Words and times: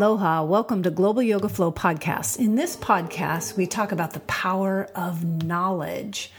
Aloha, 0.00 0.42
welcome 0.44 0.82
to 0.84 0.90
Global 0.90 1.20
Yoga 1.20 1.50
Flow 1.50 1.70
Podcast. 1.70 2.38
In 2.38 2.54
this 2.54 2.74
podcast, 2.74 3.58
we 3.58 3.66
talk 3.66 3.92
about 3.92 4.14
the 4.14 4.20
power 4.20 4.88
of 4.94 5.44
knowledge. 5.44 6.32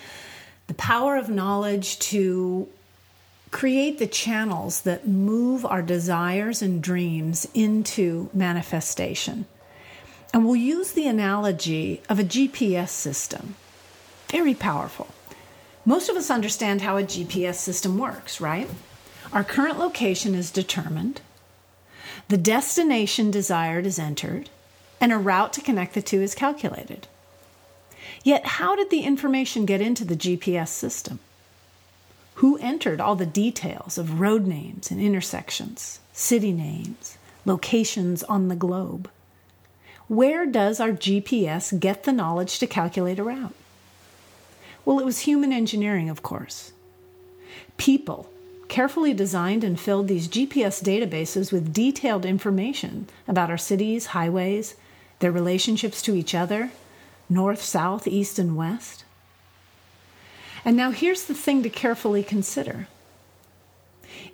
The 0.65 0.73
power 0.73 1.15
of 1.15 1.29
knowledge 1.29 1.99
to 1.99 2.67
create 3.51 3.99
the 3.99 4.07
channels 4.07 4.81
that 4.81 5.07
move 5.07 5.63
our 5.63 5.83
desires 5.83 6.63
and 6.63 6.81
dreams 6.81 7.47
into 7.53 8.31
manifestation. 8.33 9.45
And 10.33 10.43
we'll 10.43 10.55
use 10.55 10.93
the 10.93 11.05
analogy 11.05 12.01
of 12.09 12.17
a 12.17 12.23
GPS 12.23 12.89
system. 12.89 13.53
Very 14.29 14.55
powerful. 14.55 15.07
Most 15.85 16.09
of 16.09 16.15
us 16.15 16.31
understand 16.31 16.81
how 16.81 16.97
a 16.97 17.03
GPS 17.03 17.57
system 17.57 17.99
works, 17.99 18.41
right? 18.41 18.67
Our 19.31 19.43
current 19.43 19.77
location 19.77 20.33
is 20.33 20.49
determined, 20.49 21.21
the 22.31 22.37
destination 22.37 23.29
desired 23.29 23.85
is 23.85 23.99
entered, 23.99 24.49
and 25.01 25.11
a 25.11 25.17
route 25.17 25.51
to 25.51 25.61
connect 25.61 25.93
the 25.93 26.01
two 26.01 26.21
is 26.21 26.33
calculated. 26.33 27.05
Yet, 28.23 28.45
how 28.45 28.73
did 28.73 28.89
the 28.89 29.01
information 29.01 29.65
get 29.65 29.81
into 29.81 30.05
the 30.05 30.15
GPS 30.15 30.69
system? 30.69 31.19
Who 32.35 32.57
entered 32.59 33.01
all 33.01 33.17
the 33.17 33.25
details 33.25 33.97
of 33.97 34.21
road 34.21 34.47
names 34.47 34.89
and 34.89 35.01
intersections, 35.01 35.99
city 36.13 36.53
names, 36.53 37.17
locations 37.43 38.23
on 38.23 38.47
the 38.47 38.55
globe? 38.55 39.09
Where 40.07 40.45
does 40.45 40.79
our 40.79 40.91
GPS 40.91 41.77
get 41.77 42.03
the 42.03 42.13
knowledge 42.13 42.59
to 42.59 42.65
calculate 42.65 43.19
a 43.19 43.25
route? 43.25 43.55
Well, 44.85 44.99
it 44.99 45.05
was 45.05 45.19
human 45.19 45.51
engineering, 45.51 46.09
of 46.09 46.23
course. 46.23 46.71
People 47.75 48.29
carefully 48.71 49.13
designed 49.13 49.65
and 49.65 49.77
filled 49.77 50.07
these 50.07 50.29
GPS 50.29 50.81
databases 50.81 51.51
with 51.51 51.73
detailed 51.73 52.25
information 52.25 53.05
about 53.27 53.49
our 53.49 53.57
cities, 53.57 54.07
highways, 54.07 54.75
their 55.19 55.29
relationships 55.29 56.01
to 56.01 56.15
each 56.15 56.33
other, 56.33 56.71
north, 57.29 57.61
south, 57.61 58.07
east, 58.07 58.39
and 58.39 58.55
west. 58.55 59.03
And 60.63 60.77
now 60.77 60.91
here's 60.91 61.25
the 61.25 61.33
thing 61.33 61.63
to 61.63 61.69
carefully 61.69 62.23
consider. 62.23 62.87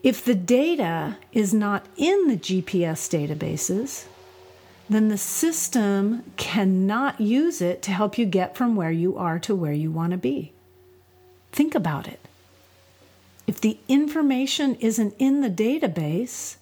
If 0.03 0.23
the 0.23 0.35
data 0.35 1.17
is 1.33 1.52
not 1.52 1.88
in 1.97 2.27
the 2.27 2.38
GPS 2.38 3.09
databases, 3.09 4.05
then 4.88 5.08
the 5.08 5.17
system 5.17 6.31
cannot 6.38 7.19
use 7.19 7.59
it 7.59 7.81
to 7.81 7.91
help 7.91 8.19
you 8.19 8.25
get 8.27 8.55
from 8.55 8.75
where 8.75 8.91
you 8.91 9.17
are 9.17 9.39
to 9.39 9.55
where 9.55 9.73
you 9.73 9.89
want 9.89 10.11
to 10.11 10.17
be. 10.17 10.53
Think 11.52 11.73
about 11.73 12.08
it. 12.08 12.27
If 13.47 13.61
the 13.61 13.79
information 13.87 14.75
isn't 14.75 15.15
in 15.17 15.39
the 15.39 15.49
database, 15.49 16.57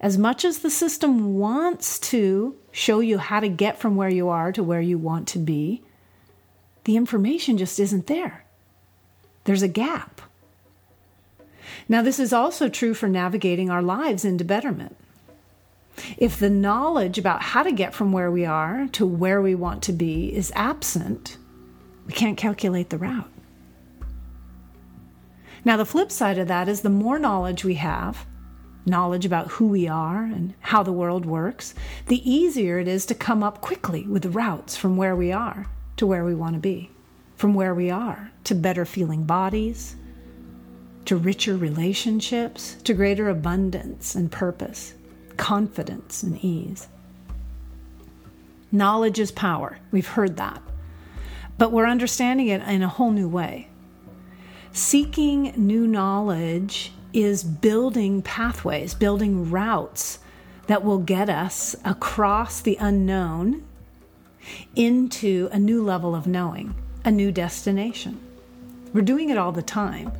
as 0.00 0.18
much 0.18 0.44
as 0.44 0.58
the 0.58 0.70
system 0.70 1.38
wants 1.38 1.98
to 2.10 2.54
show 2.70 3.00
you 3.00 3.16
how 3.16 3.40
to 3.40 3.48
get 3.48 3.78
from 3.78 3.96
where 3.96 4.10
you 4.10 4.28
are 4.28 4.52
to 4.52 4.62
where 4.62 4.82
you 4.82 4.98
want 4.98 5.26
to 5.28 5.38
be, 5.38 5.82
the 6.84 6.96
information 6.96 7.56
just 7.56 7.80
isn't 7.80 8.06
there. 8.06 8.44
There's 9.44 9.62
a 9.62 9.68
gap. 9.68 10.20
Now, 11.88 12.02
this 12.02 12.18
is 12.18 12.32
also 12.32 12.68
true 12.68 12.94
for 12.94 13.08
navigating 13.08 13.70
our 13.70 13.82
lives 13.82 14.24
into 14.24 14.44
betterment. 14.44 14.96
If 16.18 16.38
the 16.38 16.50
knowledge 16.50 17.16
about 17.16 17.42
how 17.42 17.62
to 17.62 17.72
get 17.72 17.94
from 17.94 18.12
where 18.12 18.30
we 18.30 18.44
are 18.44 18.88
to 18.92 19.06
where 19.06 19.40
we 19.40 19.54
want 19.54 19.82
to 19.84 19.92
be 19.92 20.34
is 20.34 20.52
absent, 20.54 21.38
we 22.06 22.12
can't 22.12 22.36
calculate 22.36 22.90
the 22.90 22.98
route. 22.98 23.30
Now, 25.66 25.76
the 25.76 25.84
flip 25.84 26.12
side 26.12 26.38
of 26.38 26.46
that 26.46 26.68
is 26.68 26.82
the 26.82 26.90
more 26.90 27.18
knowledge 27.18 27.64
we 27.64 27.74
have, 27.74 28.24
knowledge 28.86 29.26
about 29.26 29.48
who 29.48 29.66
we 29.66 29.88
are 29.88 30.22
and 30.22 30.54
how 30.60 30.84
the 30.84 30.92
world 30.92 31.26
works, 31.26 31.74
the 32.06 32.30
easier 32.30 32.78
it 32.78 32.86
is 32.86 33.04
to 33.06 33.16
come 33.16 33.42
up 33.42 33.60
quickly 33.60 34.06
with 34.06 34.26
routes 34.26 34.76
from 34.76 34.96
where 34.96 35.16
we 35.16 35.32
are 35.32 35.66
to 35.96 36.06
where 36.06 36.24
we 36.24 36.36
want 36.36 36.54
to 36.54 36.60
be, 36.60 36.88
from 37.34 37.52
where 37.52 37.74
we 37.74 37.90
are 37.90 38.30
to 38.44 38.54
better 38.54 38.84
feeling 38.84 39.24
bodies, 39.24 39.96
to 41.04 41.16
richer 41.16 41.56
relationships, 41.56 42.76
to 42.84 42.94
greater 42.94 43.28
abundance 43.28 44.14
and 44.14 44.30
purpose 44.30 44.94
confidence 45.36 46.22
and 46.22 46.42
ease. 46.44 46.86
Knowledge 48.70 49.18
is 49.18 49.32
power. 49.32 49.78
We've 49.90 50.06
heard 50.06 50.36
that. 50.36 50.62
But 51.58 51.72
we're 51.72 51.88
understanding 51.88 52.46
it 52.46 52.62
in 52.62 52.82
a 52.82 52.88
whole 52.88 53.10
new 53.10 53.28
way. 53.28 53.68
Seeking 54.76 55.54
new 55.56 55.86
knowledge 55.86 56.92
is 57.14 57.42
building 57.42 58.20
pathways, 58.20 58.92
building 58.92 59.50
routes 59.50 60.18
that 60.66 60.84
will 60.84 60.98
get 60.98 61.30
us 61.30 61.74
across 61.82 62.60
the 62.60 62.76
unknown 62.78 63.64
into 64.74 65.48
a 65.50 65.58
new 65.58 65.82
level 65.82 66.14
of 66.14 66.26
knowing, 66.26 66.74
a 67.06 67.10
new 67.10 67.32
destination. 67.32 68.20
We're 68.92 69.00
doing 69.00 69.30
it 69.30 69.38
all 69.38 69.50
the 69.50 69.62
time. 69.62 70.12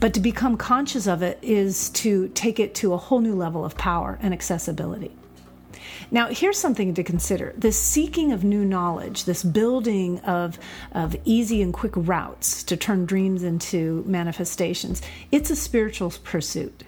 But 0.00 0.14
to 0.14 0.20
become 0.20 0.56
conscious 0.56 1.06
of 1.06 1.22
it 1.22 1.38
is 1.42 1.90
to 1.90 2.28
take 2.28 2.58
it 2.58 2.74
to 2.76 2.94
a 2.94 2.96
whole 2.96 3.20
new 3.20 3.34
level 3.34 3.62
of 3.62 3.76
power 3.76 4.18
and 4.22 4.32
accessibility. 4.32 5.14
Now, 6.10 6.28
here's 6.28 6.58
something 6.58 6.94
to 6.94 7.04
consider 7.04 7.52
this 7.56 7.80
seeking 7.80 8.32
of 8.32 8.42
new 8.42 8.64
knowledge, 8.64 9.24
this 9.24 9.42
building 9.42 10.20
of, 10.20 10.58
of 10.92 11.14
easy 11.24 11.60
and 11.60 11.72
quick 11.72 11.92
routes 11.94 12.62
to 12.64 12.76
turn 12.76 13.04
dreams 13.04 13.42
into 13.42 14.04
manifestations, 14.06 15.02
it's 15.30 15.50
a 15.50 15.56
spiritual 15.56 16.12
pursuit. 16.24 16.84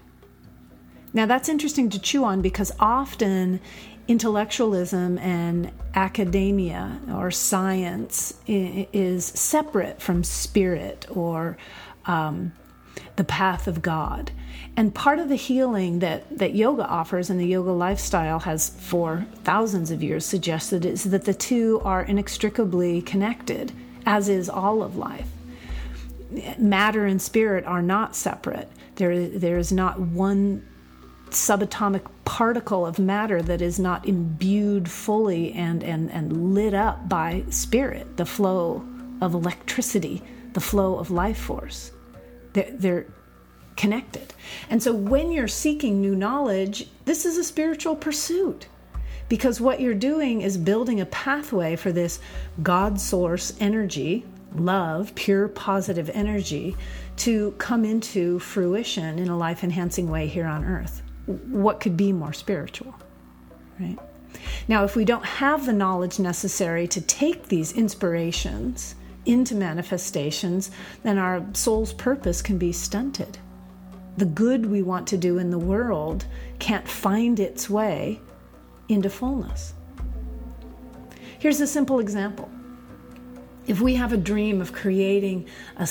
Now, 1.12 1.26
that's 1.26 1.48
interesting 1.48 1.90
to 1.90 1.98
chew 1.98 2.24
on 2.24 2.40
because 2.40 2.72
often 2.78 3.60
intellectualism 4.08 5.18
and 5.18 5.70
academia 5.94 7.00
or 7.12 7.30
science 7.30 8.34
is 8.46 9.24
separate 9.24 10.00
from 10.00 10.24
spirit 10.24 11.06
or 11.10 11.58
um, 12.06 12.52
the 13.16 13.24
path 13.24 13.66
of 13.66 13.82
God. 13.82 14.30
And 14.76 14.94
part 14.94 15.18
of 15.18 15.28
the 15.28 15.36
healing 15.36 15.98
that, 15.98 16.38
that 16.38 16.54
yoga 16.54 16.86
offers 16.86 17.28
and 17.28 17.40
the 17.40 17.46
yoga 17.46 17.72
lifestyle 17.72 18.40
has 18.40 18.70
for 18.70 19.26
thousands 19.44 19.90
of 19.90 20.02
years 20.02 20.24
suggested 20.24 20.84
is 20.84 21.04
that 21.04 21.24
the 21.24 21.34
two 21.34 21.80
are 21.84 22.02
inextricably 22.02 23.02
connected, 23.02 23.72
as 24.06 24.28
is 24.28 24.48
all 24.48 24.82
of 24.82 24.96
life. 24.96 25.28
Matter 26.58 27.06
and 27.06 27.20
spirit 27.20 27.64
are 27.64 27.82
not 27.82 28.14
separate. 28.14 28.70
There, 28.94 29.28
there 29.28 29.58
is 29.58 29.72
not 29.72 29.98
one 29.98 30.66
subatomic 31.30 32.06
particle 32.24 32.86
of 32.86 32.98
matter 32.98 33.42
that 33.42 33.60
is 33.60 33.78
not 33.78 34.06
imbued 34.06 34.88
fully 34.88 35.52
and, 35.52 35.82
and, 35.82 36.10
and 36.10 36.54
lit 36.54 36.74
up 36.74 37.08
by 37.08 37.44
spirit, 37.50 38.16
the 38.16 38.26
flow 38.26 38.84
of 39.20 39.34
electricity, 39.34 40.22
the 40.52 40.60
flow 40.60 40.96
of 40.96 41.10
life 41.10 41.38
force. 41.38 41.92
They're, 42.52 42.70
they're 42.70 43.06
connected. 43.76 44.34
And 44.68 44.82
so 44.82 44.92
when 44.92 45.32
you're 45.32 45.48
seeking 45.48 46.00
new 46.00 46.14
knowledge, 46.14 46.88
this 47.04 47.24
is 47.24 47.38
a 47.38 47.44
spiritual 47.44 47.96
pursuit 47.96 48.68
because 49.30 49.60
what 49.60 49.80
you're 49.80 49.94
doing 49.94 50.42
is 50.42 50.58
building 50.58 51.00
a 51.00 51.06
pathway 51.06 51.76
for 51.76 51.92
this 51.92 52.20
God 52.62 53.00
source 53.00 53.56
energy, 53.60 54.26
love, 54.54 55.14
pure 55.14 55.48
positive 55.48 56.10
energy, 56.12 56.76
to 57.18 57.52
come 57.52 57.84
into 57.84 58.38
fruition 58.40 59.18
in 59.18 59.28
a 59.28 59.36
life 59.38 59.62
enhancing 59.62 60.10
way 60.10 60.26
here 60.26 60.46
on 60.46 60.64
earth. 60.64 61.02
What 61.26 61.80
could 61.80 61.96
be 61.96 62.12
more 62.12 62.32
spiritual, 62.32 62.94
right? 63.78 63.98
Now, 64.68 64.84
if 64.84 64.96
we 64.96 65.04
don't 65.04 65.24
have 65.24 65.64
the 65.64 65.72
knowledge 65.72 66.18
necessary 66.18 66.88
to 66.88 67.00
take 67.00 67.48
these 67.48 67.72
inspirations 67.72 68.94
into 69.26 69.54
manifestations, 69.54 70.70
then 71.02 71.18
our 71.18 71.44
soul's 71.52 71.92
purpose 71.92 72.42
can 72.42 72.58
be 72.58 72.72
stunted. 72.72 73.38
The 74.16 74.24
good 74.26 74.66
we 74.66 74.82
want 74.82 75.06
to 75.08 75.16
do 75.16 75.38
in 75.38 75.50
the 75.50 75.58
world 75.58 76.26
can't 76.58 76.86
find 76.86 77.38
its 77.38 77.70
way 77.70 78.20
into 78.88 79.08
fullness. 79.08 79.74
Here's 81.38 81.60
a 81.60 81.66
simple 81.66 82.00
example. 82.00 82.50
If 83.66 83.80
we 83.80 83.94
have 83.94 84.12
a 84.12 84.16
dream 84.16 84.60
of 84.60 84.72
creating 84.72 85.46
a, 85.76 85.82
a 85.84 85.86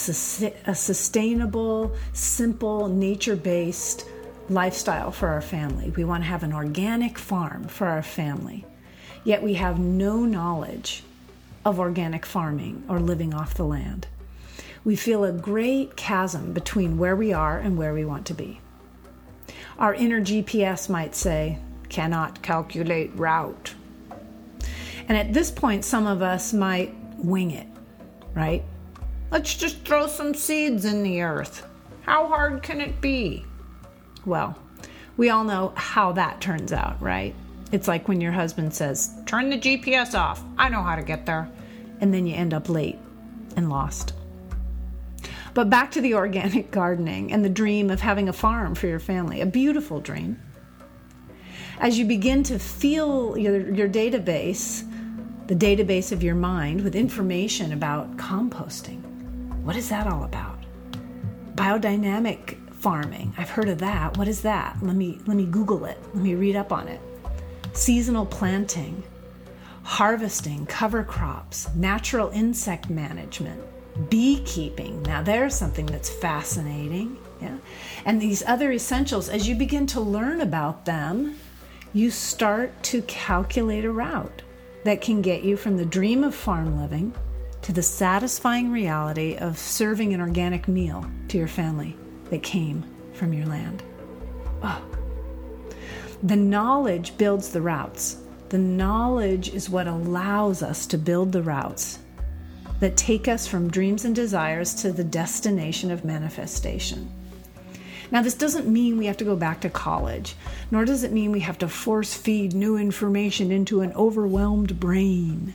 sustainable, 0.75 1.95
simple, 2.13 2.87
nature 2.87 3.35
based 3.35 4.05
lifestyle 4.49 5.11
for 5.11 5.29
our 5.29 5.41
family, 5.41 5.91
we 5.91 6.03
want 6.03 6.23
to 6.23 6.29
have 6.29 6.43
an 6.43 6.53
organic 6.53 7.17
farm 7.17 7.67
for 7.67 7.87
our 7.87 8.03
family, 8.03 8.65
yet 9.23 9.41
we 9.41 9.53
have 9.53 9.79
no 9.79 10.25
knowledge 10.25 11.03
of 11.69 11.79
organic 11.79 12.25
farming 12.25 12.83
or 12.89 12.99
living 12.99 13.33
off 13.33 13.53
the 13.53 13.63
land. 13.63 14.07
We 14.83 14.95
feel 14.95 15.23
a 15.23 15.31
great 15.31 15.95
chasm 15.95 16.51
between 16.51 16.97
where 16.97 17.15
we 17.15 17.31
are 17.31 17.59
and 17.59 17.77
where 17.77 17.93
we 17.93 18.05
want 18.05 18.25
to 18.27 18.33
be. 18.33 18.59
Our 19.77 19.93
inner 19.93 20.19
GPS 20.19 20.89
might 20.89 21.13
say, 21.15 21.59
cannot 21.87 22.41
calculate 22.41 23.11
route. 23.15 23.75
And 25.07 25.15
at 25.15 25.31
this 25.31 25.51
point, 25.51 25.85
some 25.85 26.07
of 26.07 26.23
us 26.23 26.53
might 26.53 26.93
wing 27.17 27.51
it, 27.51 27.67
right? 28.33 28.63
Let's 29.29 29.53
just 29.53 29.85
throw 29.85 30.07
some 30.07 30.33
seeds 30.33 30.85
in 30.85 31.03
the 31.03 31.21
earth. 31.21 31.67
How 32.01 32.27
hard 32.27 32.63
can 32.63 32.81
it 32.81 32.99
be? 32.99 33.45
Well, 34.25 34.57
we 35.17 35.29
all 35.29 35.43
know 35.43 35.73
how 35.75 36.13
that 36.13 36.41
turns 36.41 36.73
out, 36.73 36.99
right? 36.99 37.35
It's 37.71 37.87
like 37.87 38.07
when 38.07 38.21
your 38.21 38.31
husband 38.31 38.73
says, 38.73 39.13
Turn 39.25 39.49
the 39.49 39.57
GPS 39.57 40.17
off. 40.17 40.43
I 40.57 40.69
know 40.69 40.81
how 40.81 40.95
to 40.95 41.03
get 41.03 41.25
there. 41.25 41.49
And 42.01 42.13
then 42.13 42.25
you 42.25 42.35
end 42.35 42.53
up 42.53 42.69
late 42.69 42.97
and 43.55 43.69
lost. 43.69 44.13
But 45.53 45.69
back 45.69 45.91
to 45.91 46.01
the 46.01 46.13
organic 46.15 46.71
gardening 46.71 47.31
and 47.31 47.43
the 47.43 47.49
dream 47.49 47.89
of 47.89 48.01
having 48.01 48.29
a 48.29 48.33
farm 48.33 48.75
for 48.75 48.87
your 48.87 48.99
family, 48.99 49.41
a 49.41 49.45
beautiful 49.45 49.99
dream. 49.99 50.41
As 51.79 51.97
you 51.97 52.05
begin 52.05 52.43
to 52.43 52.59
fill 52.59 53.37
your, 53.37 53.73
your 53.73 53.87
database, 53.87 54.85
the 55.47 55.55
database 55.55 56.11
of 56.11 56.21
your 56.21 56.35
mind, 56.35 56.81
with 56.81 56.95
information 56.95 57.71
about 57.71 58.17
composting, 58.17 59.01
what 59.63 59.75
is 59.75 59.89
that 59.89 60.07
all 60.07 60.23
about? 60.23 60.57
Biodynamic 61.55 62.57
farming. 62.73 63.33
I've 63.37 63.49
heard 63.49 63.69
of 63.69 63.79
that. 63.79 64.17
What 64.17 64.27
is 64.27 64.41
that? 64.41 64.77
Let 64.81 64.95
me 64.95 65.19
let 65.25 65.35
me 65.35 65.45
Google 65.45 65.85
it. 65.85 65.97
Let 66.13 66.23
me 66.23 66.33
read 66.33 66.55
up 66.55 66.71
on 66.71 66.87
it. 66.87 67.01
Seasonal 67.73 68.25
planting, 68.25 69.03
harvesting, 69.89 70.67
cover 70.67 71.03
crops, 71.03 71.67
natural 71.73 72.29
insect 72.29 72.91
management, 72.91 73.59
beekeeping. 74.07 75.01
Now 75.01 75.23
there's 75.23 75.55
something 75.55 75.87
that's 75.87 76.11
fascinating. 76.11 77.17
Yeah. 77.41 77.57
And 78.05 78.21
these 78.21 78.43
other 78.45 78.71
essentials, 78.71 79.29
as 79.29 79.49
you 79.49 79.55
begin 79.55 79.87
to 79.87 79.99
learn 79.99 80.41
about 80.41 80.85
them, 80.85 81.39
you 81.91 82.11
start 82.11 82.83
to 82.83 83.01
calculate 83.01 83.83
a 83.83 83.91
route 83.91 84.43
that 84.83 85.01
can 85.01 85.23
get 85.23 85.41
you 85.41 85.57
from 85.57 85.75
the 85.75 85.85
dream 85.85 86.23
of 86.23 86.35
farm 86.35 86.79
living 86.79 87.11
to 87.63 87.73
the 87.73 87.81
satisfying 87.81 88.71
reality 88.71 89.37
of 89.37 89.57
serving 89.57 90.13
an 90.13 90.21
organic 90.21 90.67
meal 90.67 91.03
to 91.29 91.37
your 91.39 91.47
family 91.47 91.97
that 92.29 92.43
came 92.43 92.85
from 93.13 93.33
your 93.33 93.47
land. 93.47 93.81
Oh. 94.61 94.83
The 96.21 96.35
knowledge 96.35 97.17
builds 97.17 97.49
the 97.49 97.61
routes. 97.63 98.17
The 98.49 98.57
knowledge 98.57 99.49
is 99.49 99.69
what 99.69 99.87
allows 99.87 100.63
us 100.63 100.87
to 100.87 100.97
build 100.97 101.31
the 101.31 101.43
routes 101.43 101.99
that 102.79 102.97
take 102.97 103.27
us 103.27 103.45
from 103.45 103.69
dreams 103.69 104.05
and 104.05 104.15
desires 104.15 104.73
to 104.73 104.91
the 104.91 105.03
destination 105.03 105.91
of 105.91 106.03
manifestation. 106.03 107.11
Now, 108.11 108.23
this 108.23 108.33
doesn't 108.33 108.67
mean 108.67 108.97
we 108.97 109.05
have 109.05 109.17
to 109.17 109.23
go 109.23 109.35
back 109.35 109.61
to 109.61 109.69
college, 109.69 110.35
nor 110.71 110.83
does 110.83 111.03
it 111.03 111.11
mean 111.11 111.31
we 111.31 111.41
have 111.41 111.59
to 111.59 111.67
force 111.67 112.15
feed 112.15 112.55
new 112.55 112.75
information 112.75 113.51
into 113.51 113.81
an 113.81 113.93
overwhelmed 113.93 114.79
brain. 114.79 115.53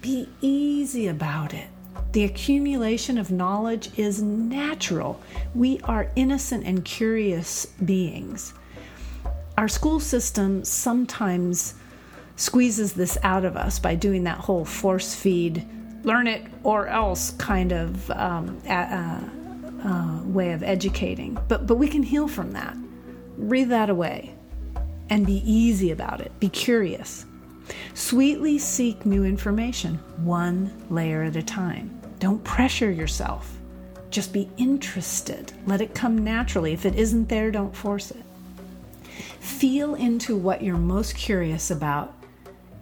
Be 0.00 0.28
easy 0.40 1.06
about 1.06 1.54
it. 1.54 1.68
The 2.10 2.24
accumulation 2.24 3.18
of 3.18 3.30
knowledge 3.30 3.96
is 3.96 4.20
natural. 4.20 5.22
We 5.54 5.78
are 5.84 6.10
innocent 6.16 6.64
and 6.66 6.84
curious 6.84 7.66
beings. 7.66 8.52
Our 9.56 9.68
school 9.68 10.00
system 10.00 10.64
sometimes 10.64 11.74
squeezes 12.36 12.92
this 12.92 13.18
out 13.22 13.44
of 13.44 13.56
us 13.56 13.78
by 13.78 13.94
doing 13.94 14.24
that 14.24 14.38
whole 14.38 14.64
force 14.64 15.14
feed, 15.14 15.66
learn 16.04 16.26
it 16.26 16.44
or 16.62 16.86
else 16.86 17.32
kind 17.32 17.72
of 17.72 18.10
um, 18.12 18.60
uh, 18.68 19.20
uh, 19.84 20.20
way 20.24 20.52
of 20.52 20.62
educating. 20.62 21.38
But, 21.48 21.66
but 21.66 21.76
we 21.76 21.88
can 21.88 22.02
heal 22.02 22.28
from 22.28 22.52
that. 22.52 22.76
Breathe 23.38 23.70
that 23.70 23.90
away 23.90 24.34
and 25.10 25.26
be 25.26 25.42
easy 25.50 25.90
about 25.90 26.20
it. 26.20 26.38
Be 26.40 26.48
curious. 26.48 27.26
Sweetly 27.94 28.58
seek 28.58 29.04
new 29.04 29.24
information, 29.24 29.96
one 30.18 30.72
layer 30.90 31.22
at 31.22 31.36
a 31.36 31.42
time. 31.42 32.00
Don't 32.18 32.42
pressure 32.44 32.90
yourself. 32.90 33.52
Just 34.10 34.32
be 34.32 34.48
interested. 34.56 35.52
Let 35.66 35.80
it 35.80 35.94
come 35.94 36.18
naturally. 36.18 36.72
If 36.72 36.86
it 36.86 36.94
isn't 36.94 37.28
there, 37.28 37.50
don't 37.50 37.74
force 37.74 38.10
it. 38.10 38.22
Feel 39.40 39.94
into 39.94 40.36
what 40.36 40.62
you're 40.62 40.76
most 40.76 41.16
curious 41.16 41.70
about 41.70 42.15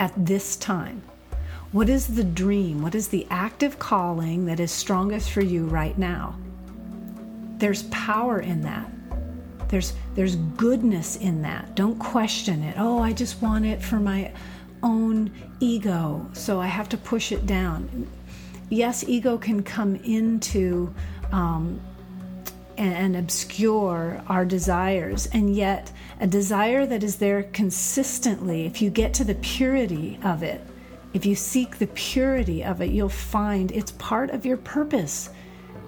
at 0.00 0.12
this 0.16 0.56
time. 0.56 1.02
What 1.72 1.88
is 1.88 2.06
the 2.06 2.24
dream? 2.24 2.82
What 2.82 2.94
is 2.94 3.08
the 3.08 3.26
active 3.30 3.78
calling 3.78 4.46
that 4.46 4.60
is 4.60 4.70
strongest 4.70 5.30
for 5.30 5.42
you 5.42 5.66
right 5.66 5.96
now? 5.98 6.36
There's 7.58 7.84
power 7.84 8.40
in 8.40 8.62
that. 8.62 8.90
There's 9.68 9.94
there's 10.14 10.36
goodness 10.36 11.16
in 11.16 11.42
that. 11.42 11.74
Don't 11.74 11.98
question 11.98 12.62
it. 12.62 12.76
Oh, 12.78 13.00
I 13.00 13.12
just 13.12 13.42
want 13.42 13.64
it 13.64 13.82
for 13.82 13.96
my 13.96 14.32
own 14.82 15.32
ego, 15.58 16.28
so 16.32 16.60
I 16.60 16.66
have 16.66 16.88
to 16.90 16.96
push 16.96 17.32
it 17.32 17.46
down 17.46 18.06
yes, 18.74 19.04
ego 19.06 19.38
can 19.38 19.62
come 19.62 19.96
into 19.96 20.92
um, 21.32 21.80
and, 22.76 22.94
and 22.94 23.16
obscure 23.16 24.22
our 24.28 24.44
desires, 24.44 25.26
and 25.32 25.54
yet 25.54 25.92
a 26.20 26.26
desire 26.26 26.86
that 26.86 27.02
is 27.02 27.16
there 27.16 27.44
consistently, 27.44 28.66
if 28.66 28.80
you 28.80 28.90
get 28.90 29.14
to 29.14 29.24
the 29.24 29.34
purity 29.36 30.18
of 30.22 30.42
it, 30.42 30.60
if 31.12 31.24
you 31.24 31.34
seek 31.34 31.78
the 31.78 31.86
purity 31.88 32.64
of 32.64 32.80
it, 32.80 32.90
you'll 32.90 33.08
find 33.08 33.70
it's 33.70 33.92
part 33.92 34.30
of 34.30 34.44
your 34.44 34.56
purpose. 34.56 35.30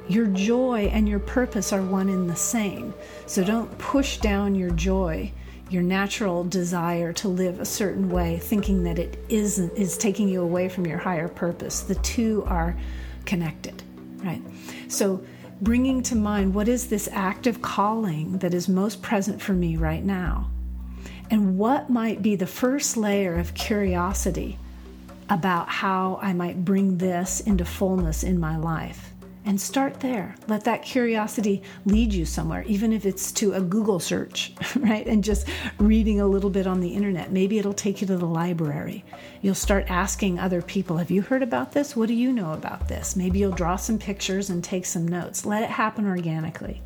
Your 0.09 0.27
joy 0.27 0.89
and 0.93 1.09
your 1.09 1.19
purpose 1.19 1.73
are 1.73 1.83
one 1.83 2.09
in 2.09 2.29
the 2.29 2.37
same. 2.37 2.95
So 3.27 3.43
don't 3.43 3.77
push 3.79 4.19
down 4.19 4.55
your 4.55 4.71
joy 4.71 5.33
your 5.69 5.83
natural 5.83 6.45
desire 6.45 7.13
to 7.13 7.29
live 7.29 7.61
a 7.61 7.65
certain 7.65 8.09
way, 8.09 8.39
thinking 8.39 8.85
that 8.85 8.99
it 8.99 9.19
isn't 9.29 9.73
is 9.77 9.99
taking 9.99 10.29
you 10.29 10.43
away 10.43 10.69
from 10.69 10.87
your 10.87 10.99
higher 10.99 11.29
purpose. 11.29 11.81
The 11.81 11.97
two 11.97 12.45
are 12.47 12.77
connected, 13.25 13.83
right? 14.19 14.43
So 14.89 15.25
bringing 15.61 16.03
to 16.03 16.15
mind 16.15 16.55
what 16.55 16.69
is 16.69 16.89
this 16.89 17.09
active 17.13 17.63
calling 17.63 18.39
that 18.39 18.55
is 18.55 18.69
most 18.69 19.03
present 19.03 19.41
for 19.41 19.53
me 19.53 19.77
right 19.77 20.05
now? 20.05 20.51
And 21.31 21.59
what 21.59 21.91
might 21.91 22.23
be 22.23 22.37
the 22.37 22.47
first 22.47 22.97
layer 22.97 23.35
of 23.37 23.55
curiosity 23.55 24.59
about 25.29 25.69
how 25.69 26.19
I 26.23 26.33
might 26.33 26.65
bring 26.65 26.99
this 26.99 27.41
into 27.41 27.65
fullness 27.65 28.23
in 28.23 28.39
my 28.39 28.57
life? 28.57 29.13
And 29.47 29.61
start 29.61 30.01
there. 30.01 30.35
Let 30.49 30.65
that 30.65 30.83
curiosity 30.83 31.63
lead 31.85 32.13
you 32.13 32.25
somewhere, 32.25 32.65
even 32.65 32.93
if 32.93 33.07
it's 33.07 33.31
to 33.33 33.53
a 33.53 33.61
Google 33.61 34.01
search, 34.01 34.53
right? 34.77 35.07
And 35.07 35.23
just 35.23 35.47
reading 35.79 36.21
a 36.21 36.27
little 36.27 36.51
bit 36.51 36.67
on 36.67 36.81
the 36.81 36.89
internet. 36.89 37.31
Maybe 37.31 37.59
it'll 37.59 37.73
take 37.73 38.01
you 38.01 38.09
to 38.09 38.17
the 38.17 38.27
library. 38.27 39.05
You'll 39.43 39.55
start 39.55 39.89
asking 39.89 40.41
other 40.41 40.61
people, 40.61 40.97
Have 40.97 41.13
you 41.13 41.23
heard 41.23 41.45
about 41.45 41.73
this? 41.73 41.95
What 41.95 42.09
do 42.09 42.15
you 42.15 42.33
know 42.33 42.53
about 42.53 42.89
this? 42.89 43.15
Maybe 43.15 43.39
you'll 43.39 43.53
draw 43.53 43.77
some 43.77 43.99
pictures 43.99 44.51
and 44.51 44.63
take 44.63 44.85
some 44.85 45.07
notes. 45.07 45.47
Let 45.47 45.63
it 45.63 45.71
happen 45.71 46.07
organically. 46.07 46.83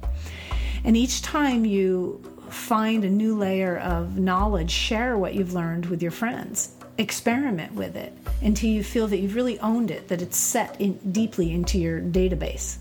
And 0.85 0.97
each 0.97 1.23
time 1.23 1.65
you 1.65 2.23
find 2.51 3.05
a 3.05 3.11
new 3.11 3.39
layer 3.39 3.79
of 3.79 4.19
knowledge, 4.19 4.71
share 4.71 5.17
what 5.17 5.35
you've 5.35 5.55
learned 5.55 5.87
with 5.87 6.03
your 6.03 6.11
friends 6.11 6.75
experiment 7.01 7.73
with 7.75 7.97
it 7.97 8.13
until 8.43 8.71
you 8.71 8.85
feel 8.85 9.09
that 9.09 9.19
you've 9.19 9.35
really 9.35 9.59
owned 9.61 9.91
it, 9.91 10.09
that 10.09 10.23
it's 10.23 10.37
set 10.37 10.81
in, 10.81 10.95
deeply 11.13 11.53
into 11.53 11.79
your 11.79 12.01
database. 12.01 12.79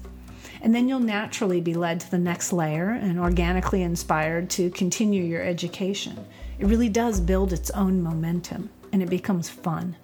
And 0.62 0.76
then 0.76 0.90
you'll 0.90 1.00
naturally 1.00 1.62
be 1.62 1.74
led 1.74 2.02
to 2.02 2.12
the 2.12 2.18
next 2.18 2.52
layer 2.52 2.90
and 2.90 3.20
organically 3.20 3.82
inspired 3.82 4.50
to 4.52 4.70
continue 4.72 5.24
your 5.24 5.42
education. 5.42 6.26
It 6.60 6.66
really 6.66 6.90
does 6.90 7.22
build 7.22 7.54
its 7.54 7.72
own 7.72 8.02
momentum 8.04 8.70
and 8.92 9.02
it 9.02 9.10
becomes 9.10 9.50
fun. 9.50 9.96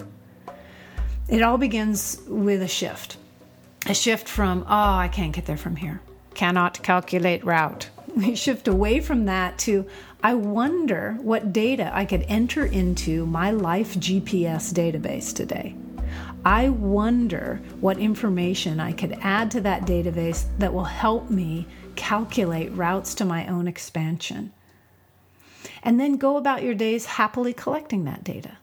It 1.27 1.41
all 1.41 1.57
begins 1.57 2.22
with 2.27 2.62
a 2.62 2.67
shift 2.67 3.17
a 3.88 3.93
shift 3.93 4.27
from, 4.27 4.63
oh, 4.67 4.95
I 4.95 5.07
can't 5.07 5.31
get 5.31 5.45
there 5.45 5.57
from 5.57 5.75
here, 5.75 6.01
cannot 6.34 6.81
calculate 6.81 7.45
route. 7.45 7.89
We 8.15 8.34
shift 8.36 8.69
away 8.69 9.01
from 9.01 9.25
that 9.25 9.57
to, 9.60 9.86
I 10.25 10.34
wonder 10.34 11.20
what 11.22 11.53
data 11.53 11.91
I 11.94 12.03
could 12.03 12.25
enter 12.27 12.65
into 12.65 13.27
my 13.27 13.51
life 13.51 13.94
GPS 13.94 14.74
database 14.74 15.32
today. 15.32 15.75
I 16.44 16.70
wonder 16.70 17.62
what 17.79 18.00
information 18.00 18.79
I 18.79 18.91
could 18.91 19.20
add 19.22 19.51
to 19.51 19.62
that 19.62 19.84
database 19.84 20.48
that 20.58 20.74
will 20.74 20.86
help 20.86 21.29
me 21.29 21.67
calculate 21.96 22.72
routes 22.72 23.13
to 23.15 23.24
my 23.24 23.46
own 23.46 23.67
expansion. 23.67 24.51
And 25.84 26.00
then 26.00 26.17
go 26.17 26.38
about 26.38 26.63
your 26.63 26.74
days 26.74 27.05
happily 27.05 27.53
collecting 27.53 28.05
that 28.05 28.24
data. 28.24 28.58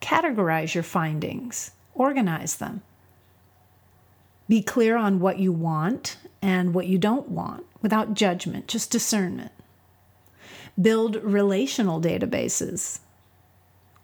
Categorize 0.00 0.72
your 0.72 0.84
findings, 0.84 1.72
organize 1.94 2.58
them. 2.58 2.82
Be 4.48 4.62
clear 4.62 4.96
on 4.96 5.18
what 5.18 5.40
you 5.40 5.50
want 5.50 6.16
and 6.40 6.74
what 6.74 6.86
you 6.86 6.96
don't 6.96 7.28
want 7.28 7.66
without 7.82 8.14
judgment, 8.14 8.68
just 8.68 8.92
discernment 8.92 9.50
build 10.80 11.16
relational 11.16 12.00
databases, 12.00 13.00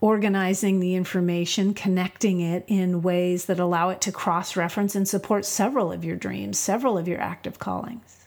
organizing 0.01 0.79
the 0.79 0.95
information, 0.95 1.73
connecting 1.73 2.41
it 2.41 2.65
in 2.67 3.01
ways 3.01 3.45
that 3.45 3.59
allow 3.59 3.89
it 3.89 4.01
to 4.01 4.11
cross 4.11 4.55
reference 4.55 4.95
and 4.95 5.07
support 5.07 5.45
several 5.45 5.91
of 5.91 6.03
your 6.03 6.15
dreams, 6.15 6.59
several 6.59 6.97
of 6.97 7.07
your 7.07 7.21
active 7.21 7.59
callings. 7.59 8.25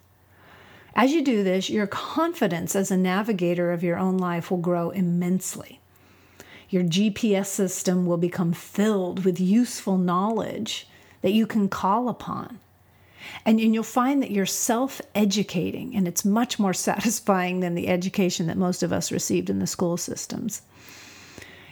As 0.94 1.12
you 1.12 1.22
do 1.22 1.44
this, 1.44 1.70
your 1.70 1.86
confidence 1.86 2.74
as 2.74 2.90
a 2.90 2.96
navigator 2.96 3.70
of 3.70 3.84
your 3.84 3.98
own 3.98 4.18
life 4.18 4.50
will 4.50 4.58
grow 4.58 4.90
immensely. 4.90 5.80
Your 6.70 6.82
GPS 6.82 7.46
system 7.46 8.04
will 8.04 8.16
become 8.16 8.52
filled 8.52 9.24
with 9.24 9.38
useful 9.38 9.96
knowledge 9.96 10.88
that 11.22 11.32
you 11.32 11.46
can 11.46 11.68
call 11.68 12.08
upon 12.08 12.58
and, 13.44 13.60
and 13.60 13.74
you'll 13.74 13.82
find 13.82 14.22
that 14.22 14.30
you're 14.30 14.46
self 14.46 15.00
educating, 15.14 15.94
and 15.96 16.06
it's 16.06 16.24
much 16.24 16.58
more 16.58 16.74
satisfying 16.88 17.60
than 17.60 17.74
the 17.74 17.88
education 17.88 18.46
that 18.46 18.56
most 18.56 18.82
of 18.82 18.92
us 18.92 19.12
received 19.12 19.50
in 19.50 19.58
the 19.58 19.66
school 19.66 19.96
systems. 19.96 20.62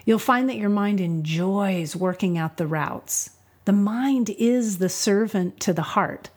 You'll 0.04 0.18
find 0.18 0.48
that 0.48 0.56
your 0.56 0.70
mind 0.70 1.00
enjoys 1.00 1.96
working 1.96 2.38
out 2.38 2.56
the 2.56 2.66
routes. 2.66 3.30
The 3.64 3.72
mind 3.72 4.30
is 4.30 4.78
the 4.78 4.88
servant 4.88 5.58
to 5.60 5.72
the 5.72 5.82
heart. 5.82 6.30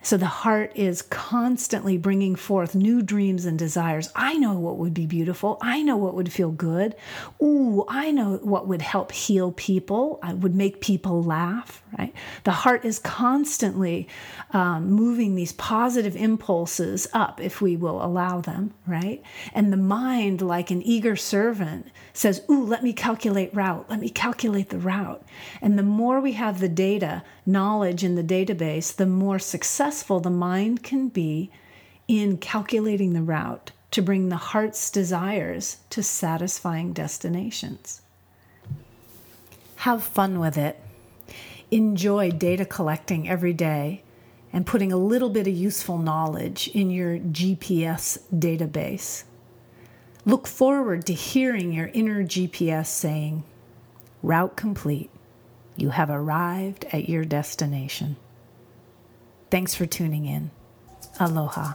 So 0.00 0.16
the 0.16 0.26
heart 0.26 0.72
is 0.74 1.02
constantly 1.02 1.98
bringing 1.98 2.36
forth 2.36 2.74
new 2.74 3.02
dreams 3.02 3.44
and 3.44 3.58
desires. 3.58 4.10
I 4.14 4.34
know 4.34 4.58
what 4.58 4.78
would 4.78 4.94
be 4.94 5.06
beautiful. 5.06 5.58
I 5.60 5.82
know 5.82 5.96
what 5.96 6.14
would 6.14 6.32
feel 6.32 6.50
good. 6.50 6.94
Ooh, 7.42 7.84
I 7.88 8.12
know 8.12 8.38
what 8.42 8.68
would 8.68 8.80
help 8.80 9.10
heal 9.12 9.52
people. 9.52 10.20
I 10.22 10.34
would 10.34 10.54
make 10.54 10.80
people 10.80 11.22
laugh, 11.22 11.82
right? 11.98 12.14
The 12.44 12.52
heart 12.52 12.84
is 12.84 12.98
constantly 12.98 14.08
um, 14.52 14.90
moving 14.90 15.34
these 15.34 15.52
positive 15.52 16.16
impulses 16.16 17.08
up 17.12 17.40
if 17.40 17.60
we 17.60 17.76
will 17.76 18.02
allow 18.02 18.40
them, 18.40 18.74
right? 18.86 19.22
And 19.52 19.72
the 19.72 19.76
mind, 19.76 20.40
like 20.40 20.70
an 20.70 20.82
eager 20.82 21.16
servant, 21.16 21.88
says, 22.12 22.42
Ooh, 22.48 22.64
let 22.64 22.82
me 22.82 22.92
calculate 22.92 23.54
route. 23.54 23.90
Let 23.90 24.00
me 24.00 24.08
calculate 24.08 24.70
the 24.70 24.78
route. 24.78 25.22
And 25.60 25.78
the 25.78 25.82
more 25.82 26.20
we 26.20 26.32
have 26.32 26.60
the 26.60 26.68
data, 26.68 27.24
knowledge 27.44 28.04
in 28.04 28.14
the 28.14 28.22
database, 28.22 28.94
the 28.94 29.06
more 29.06 29.38
successful 29.88 30.20
the 30.20 30.28
mind 30.28 30.82
can 30.82 31.08
be 31.08 31.50
in 32.06 32.36
calculating 32.36 33.14
the 33.14 33.22
route 33.22 33.70
to 33.90 34.02
bring 34.02 34.28
the 34.28 34.36
heart's 34.36 34.90
desires 34.90 35.78
to 35.88 36.02
satisfying 36.02 36.92
destinations. 36.92 38.02
Have 39.76 40.04
fun 40.04 40.40
with 40.40 40.58
it. 40.58 40.78
Enjoy 41.70 42.30
data 42.30 42.66
collecting 42.66 43.26
every 43.30 43.54
day 43.54 44.02
and 44.52 44.66
putting 44.66 44.92
a 44.92 44.98
little 44.98 45.30
bit 45.30 45.46
of 45.46 45.54
useful 45.54 45.96
knowledge 45.96 46.68
in 46.74 46.90
your 46.90 47.18
GPS 47.18 48.18
database. 48.30 49.24
Look 50.26 50.46
forward 50.46 51.06
to 51.06 51.14
hearing 51.14 51.72
your 51.72 51.90
inner 51.94 52.22
GPS 52.24 52.88
saying, 52.88 53.42
Route 54.22 54.54
complete. 54.54 55.10
You 55.76 55.90
have 55.90 56.10
arrived 56.10 56.84
at 56.92 57.08
your 57.08 57.24
destination. 57.24 58.16
Thanks 59.50 59.74
for 59.74 59.86
tuning 59.86 60.26
in. 60.26 60.50
Aloha. 61.18 61.74